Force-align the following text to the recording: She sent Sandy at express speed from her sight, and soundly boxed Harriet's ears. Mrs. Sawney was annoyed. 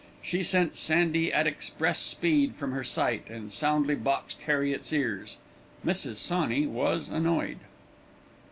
She 0.23 0.41
sent 0.41 0.75
Sandy 0.75 1.31
at 1.31 1.45
express 1.45 1.99
speed 1.99 2.55
from 2.55 2.71
her 2.71 2.83
sight, 2.83 3.29
and 3.29 3.51
soundly 3.53 3.93
boxed 3.93 4.41
Harriet's 4.41 4.91
ears. 4.91 5.37
Mrs. 5.85 6.15
Sawney 6.15 6.65
was 6.65 7.07
annoyed. 7.07 7.59